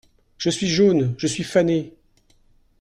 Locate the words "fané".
1.43-1.93